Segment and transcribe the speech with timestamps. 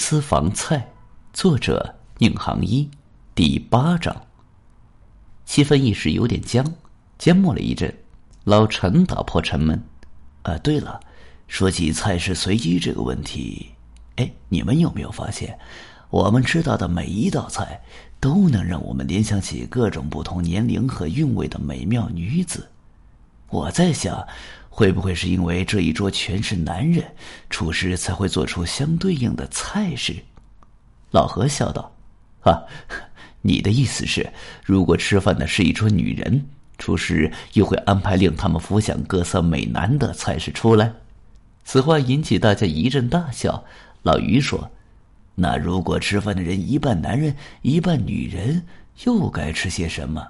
[0.00, 0.92] 私房菜，
[1.30, 2.88] 作者宁杭一，
[3.34, 4.16] 第八章。
[5.44, 6.64] 气氛一时有点僵，
[7.18, 7.94] 缄默了一阵。
[8.44, 9.84] 老陈打破沉闷
[10.42, 10.98] ：“啊，对了，
[11.48, 13.72] 说起菜式随机这个问题，
[14.16, 15.58] 哎，你们有没有发现，
[16.08, 17.82] 我们知道的每一道菜，
[18.18, 22.66] 都能让我们联想起各种不同年龄和韵味的美妙女子？
[23.50, 24.26] 我在想。”
[24.72, 27.04] 会不会是因为这一桌全是男人，
[27.50, 30.14] 厨师才会做出相对应的菜式？
[31.10, 31.92] 老何笑道
[32.42, 32.62] ：“啊，
[33.42, 34.32] 你的意思是，
[34.64, 36.46] 如果吃饭的是一桌女人，
[36.78, 40.90] 厨师又会安排令他们浮想各色美男的菜式出来？”
[41.62, 43.62] 此话引起大家一阵大笑。
[44.02, 44.70] 老于说
[45.34, 48.64] ：“那如果吃饭的人一半男人一半女人，
[49.04, 50.26] 又该吃些什么？”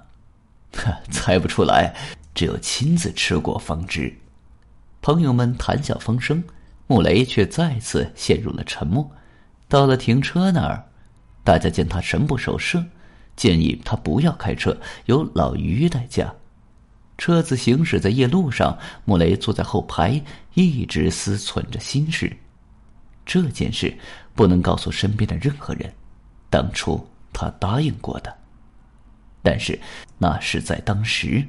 [1.09, 1.95] 猜不出来，
[2.33, 4.13] 只有亲自吃过方知。
[5.01, 6.43] 朋友们谈笑风生，
[6.87, 9.09] 穆雷却再次陷入了沉默。
[9.67, 10.85] 到了停车那儿，
[11.43, 12.83] 大家见他神不守舍，
[13.35, 16.33] 建议他不要开车，由老于代驾。
[17.17, 20.21] 车子行驶在夜路上，穆雷坐在后排，
[20.53, 22.35] 一直思忖着心事。
[23.25, 23.95] 这件事
[24.33, 25.93] 不能告诉身边的任何人。
[26.49, 28.35] 当初他答应过的，
[29.41, 29.79] 但是
[30.17, 31.45] 那是在当时。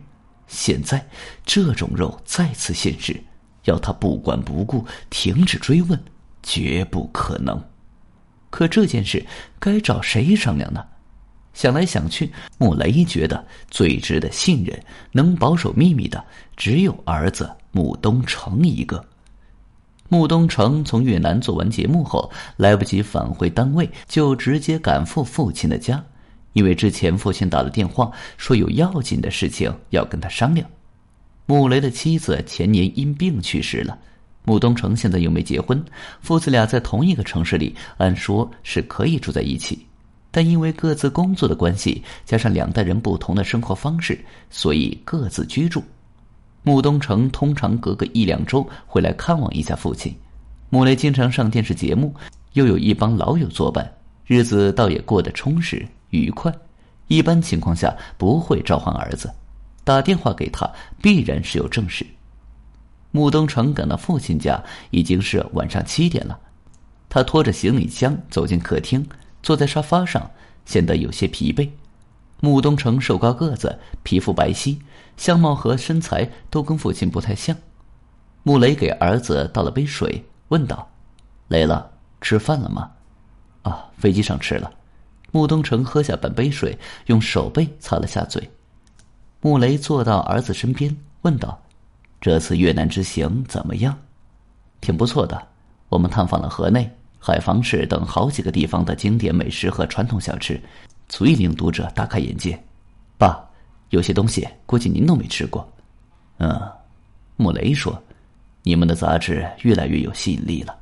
[0.53, 1.05] 现在
[1.45, 3.19] 这种肉再次现世。
[3.65, 5.99] 要他不管不顾，停止追问，
[6.43, 7.61] 绝不可能。
[8.51, 9.25] 可这件事
[9.59, 10.85] 该找谁商量呢？
[11.55, 14.79] 想来想去，穆雷觉得最值得信任、
[15.13, 16.23] 能保守秘密的，
[16.57, 19.05] 只有儿子穆东成一个。
[20.09, 26.05] 穆东成从越南做完节目后，来不及返回单位，就直接赶赴父亲的家，
[26.53, 30.69] 因为之前父亲打了电话，说有要紧的事情要跟他商量。
[31.47, 33.99] 穆雷的妻子前年因病去世了，
[34.45, 35.83] 穆东成现在又没结婚，
[36.21, 39.87] 父子俩在同一个城市里，按说是可以住在一起，
[40.31, 44.19] 但因为各自工作的关系，加上两代人不同的生活方式，
[44.51, 45.83] 所以各自居住。
[46.63, 50.15] 穆东成通常隔个一两周回来看望一下父亲，
[50.71, 52.15] 穆雷经常上电视节目，
[52.53, 53.93] 又有一帮老友作伴，
[54.27, 55.85] 日子倒也过得充实
[56.21, 56.53] 愉快。
[57.09, 59.31] 一般情况下不会召唤儿子。
[59.85, 60.71] 打电话给他，
[61.03, 62.07] 必然是有正事。
[63.11, 66.39] 穆东成赶到父亲家，已经是晚上七点了。
[67.09, 69.07] 他拖着行李箱走进客厅，
[69.43, 70.31] 坐在沙发上，
[70.65, 71.69] 显得有些疲惫。
[72.41, 74.79] 穆东成瘦高个子，皮肤白皙，
[75.17, 77.55] 相貌和身材都跟父亲不太像。
[78.45, 80.89] 穆雷给儿子倒了杯水，问道
[81.49, 81.91] ：“雷了，
[82.21, 82.91] 吃饭了吗
[83.63, 84.73] ？”“啊，飞机上吃了。”
[85.33, 88.49] 穆东城喝下半杯水，用手背擦了下嘴。
[89.41, 91.61] 穆雷坐到儿子身边，问道
[92.21, 93.99] ：“这次越南之行怎么样？
[94.81, 95.49] 挺不错的。
[95.89, 96.89] 我们探访了河内、
[97.19, 100.61] 海防市等好几个地方的经典美食和传统小吃，
[101.09, 102.63] 足以令读者大开眼界。
[103.19, 103.43] 爸，
[103.89, 105.67] 有些东西估计您都没吃过。”
[106.39, 106.61] 嗯，
[107.37, 108.01] 穆雷说
[108.63, 110.77] ：“你们的杂志越来越有吸引力了。”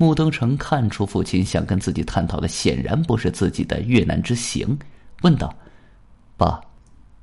[0.00, 4.78] 穆登成看出父亲想跟自己探讨的显然不是自己的越南之行，
[5.20, 5.54] 问道
[6.38, 6.58] ：“爸。”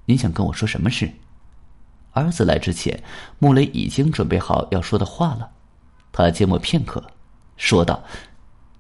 [0.05, 1.11] 您想跟我说什么事？
[2.11, 3.03] 儿子来之前，
[3.39, 5.49] 穆雷已经准备好要说的话了。
[6.11, 7.03] 他缄默片刻，
[7.55, 7.99] 说道：“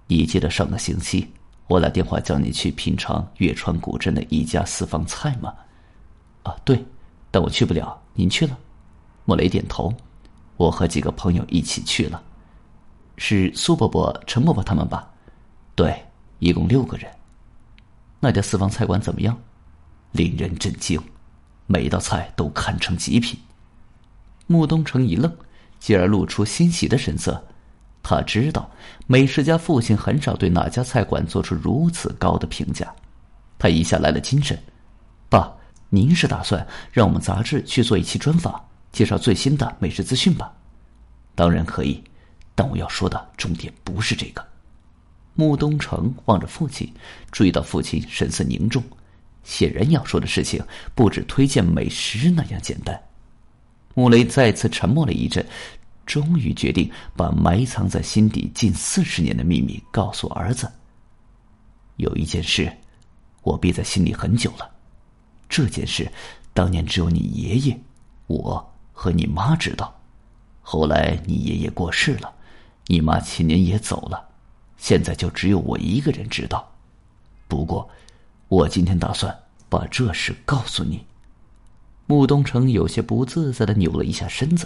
[0.05, 1.27] 你记得上个星期
[1.65, 5.51] 我打电话叫你去品尝月川古镇的一家私房菜吗
[6.45, 6.85] ？”“啊，对，
[7.31, 7.99] 但我去不了。
[8.13, 8.55] 您去了？”
[9.25, 9.91] 穆雷点头。
[10.55, 12.21] “我和几个朋友一起去了，
[13.17, 15.11] 是苏伯伯、陈伯伯他们吧
[15.75, 15.93] ？”“对，
[16.39, 17.11] 一共六个人。
[18.19, 19.37] ”“那家私房菜馆怎么样
[20.11, 21.01] ？”“令人震惊。”
[21.69, 23.37] 每道菜都堪称极品。
[24.45, 25.29] 穆东成一愣，
[25.79, 27.45] 继而露出欣喜的神色。
[28.01, 28.71] 他知道
[29.05, 32.89] 美食家父亲很少对哪家菜馆做出如此高的评价。
[33.59, 34.57] 他一下来了精神
[35.27, 35.51] ：“爸，
[35.89, 38.63] 您是打算让我们杂志去做一期专访，
[38.93, 40.53] 介绍最新的美食资讯吧
[41.35, 42.01] ？”“当然可以，
[42.57, 44.43] 但我要说的重点不是这个。”
[45.39, 46.91] 穆东成望着父亲，
[47.31, 48.83] 注意到父亲神色凝重。
[49.43, 50.61] 显然要说的事情
[50.93, 52.99] 不止推荐美食那样简单。
[53.93, 55.45] 穆雷再次沉默了一阵，
[56.05, 60.69] 终于决定把埋藏在心底近四十年的秘密告诉儿子。
[61.95, 62.69] 有一件事，
[63.43, 64.69] 我憋在心里很久了。
[65.47, 66.11] 这件事，
[66.53, 67.79] 当年只有你爷爷、
[68.25, 69.97] 我和你妈知道。
[70.61, 72.33] 后来你爷爷过世了，
[72.87, 74.29] 你妈前年也走了，
[74.77, 76.71] 现在就只有我一个人知道。
[77.47, 77.89] 不过。
[78.49, 79.37] 我今天打算
[79.67, 81.05] 把这事告诉你。
[82.05, 84.65] 穆东成有些不自在的扭了一下身子。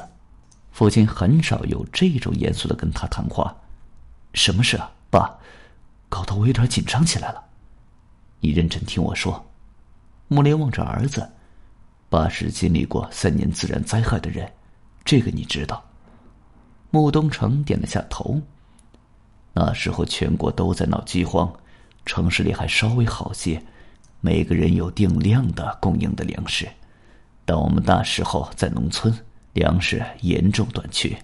[0.72, 3.58] 父亲很少有这种严肃的跟他谈话。
[4.36, 5.36] 什么事啊，爸？
[6.10, 7.44] 搞得我有点紧张起来了。
[8.40, 9.44] 你认真听我说。
[10.28, 11.28] 穆雷望着儿子，
[12.08, 14.54] 爸是经历过三年自然灾害的人，
[15.04, 15.84] 这个你知道。
[16.92, 18.40] 穆东城点了下头。
[19.54, 21.52] 那时候全国都在闹饥荒，
[22.06, 23.62] 城市里还稍微好些，
[24.20, 26.68] 每个人有定量的供应的粮食。
[27.44, 29.14] 但我们那时候在农村，
[29.54, 31.18] 粮食严重短缺。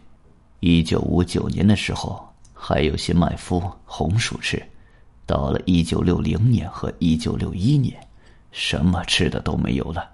[0.59, 4.61] 一九五九年的时候，还有些麦麸、红薯吃。
[5.25, 7.95] 到了一九六零年和一九六一年，
[8.51, 10.09] 什么吃的都没有了，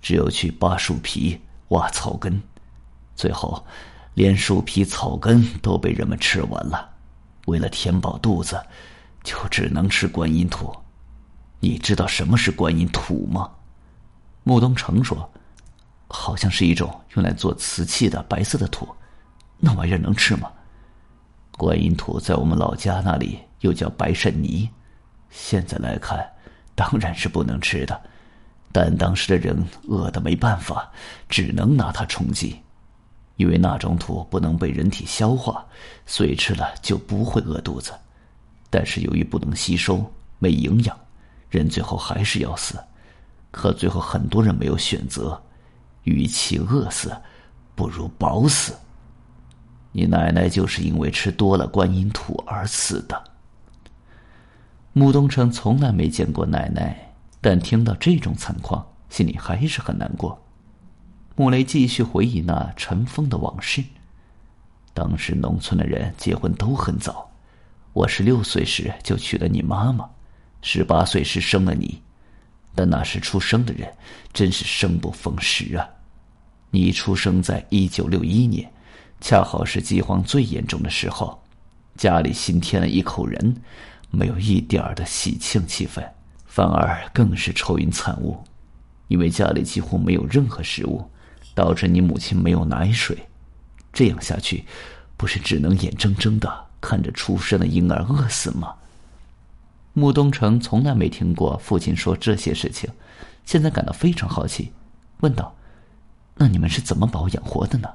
[0.00, 1.38] 只有去扒树皮、
[1.68, 2.40] 挖草根，
[3.14, 3.64] 最后
[4.14, 6.90] 连树皮、草根都被人们吃完了。
[7.46, 8.60] 为了填饱肚子，
[9.22, 10.74] 就只能吃观音土。
[11.60, 13.50] 你知道什么是观音土吗？
[14.42, 15.30] 穆东成说
[16.08, 18.88] ：“好像是一种用来做瓷器的白色的土。”
[19.58, 20.50] 那玩意儿能吃吗？
[21.56, 24.68] 观音土在我们老家那里又叫白鳝泥，
[25.30, 26.28] 现在来看
[26.74, 28.00] 当然是不能吃的，
[28.72, 30.90] 但当时的人饿得没办法，
[31.28, 32.60] 只能拿它充饥，
[33.36, 35.64] 因为那种土不能被人体消化，
[36.06, 37.92] 所以吃了就不会饿肚子。
[38.70, 40.04] 但是由于不能吸收，
[40.38, 40.96] 没营养，
[41.50, 42.78] 人最后还是要死。
[43.50, 45.40] 可最后很多人没有选择，
[46.02, 47.16] 与其饿死，
[47.74, 48.74] 不如饱死。
[49.92, 53.22] 你奶奶就是因为吃多了观音土而死的。
[54.92, 60.43] 穆东城从来没见过奶奶，但听到这种惨况，心里还是很难过。
[61.36, 63.82] 穆雷继续回忆那尘封的往事。
[64.92, 67.28] 当时农村的人结婚都很早，
[67.92, 70.08] 我十六岁时就娶了你妈妈，
[70.62, 72.00] 十八岁时生了你，
[72.74, 73.92] 但那时出生的人
[74.32, 75.88] 真是生不逢时啊！
[76.70, 78.70] 你出生在一九六一年。
[79.20, 81.42] 恰好是饥荒最严重的时候，
[81.96, 83.56] 家里新添了一口人，
[84.10, 86.06] 没有一点儿的喜庆气氛，
[86.44, 88.38] 反而更是愁云惨雾。
[89.08, 91.02] 因为家里几乎没有任何食物，
[91.54, 93.16] 导致你母亲没有奶水。
[93.92, 94.64] 这样下去，
[95.16, 98.74] 不是只能眼睁睁的看着出生的婴儿饿死吗？
[99.92, 102.90] 穆东成从来没听过父亲说这些事情，
[103.44, 104.72] 现在感到非常好奇，
[105.20, 105.54] 问道
[106.34, 107.88] ：“那你们是怎么把我养活的呢？”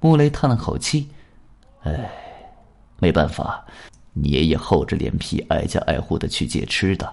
[0.00, 1.08] 穆雷叹了口气
[1.84, 2.10] ：“哎，
[2.98, 3.64] 没办法，
[4.12, 7.10] 你爷爷厚着脸皮挨家挨户的去借吃的，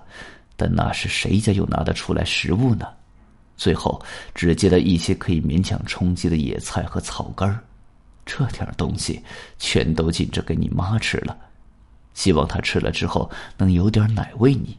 [0.58, 2.86] 但那是谁家又拿得出来食物呢？
[3.58, 4.02] 最后
[4.34, 7.60] 只接了一些可以勉强充饥的野菜和草根儿，
[8.26, 9.22] 这点东西
[9.58, 11.38] 全都紧着给你妈吃了，
[12.14, 14.78] 希望她吃了之后能有点奶喂你。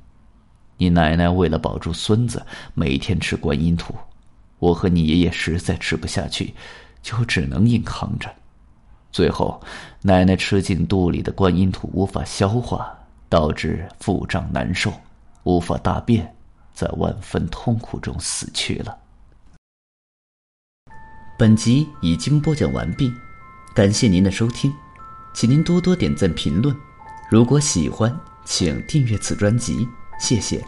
[0.77, 3.95] 你奶奶为了保住孙子，每天吃观音土，
[4.59, 6.55] 我和你爷爷实在吃不下去。”
[7.03, 8.33] 就只能硬扛着，
[9.11, 9.61] 最后，
[10.03, 12.97] 奶奶吃进肚里的观音土无法消化，
[13.29, 14.93] 导致腹胀难受，
[15.43, 16.33] 无法大便，
[16.75, 18.99] 在万分痛苦中死去了。
[21.39, 23.13] 本集已经播讲完毕，
[23.75, 24.73] 感谢您的收听，
[25.35, 26.77] 请您多多点赞评论，
[27.31, 29.89] 如果喜欢，请订阅此专辑，
[30.21, 30.65] 谢谢。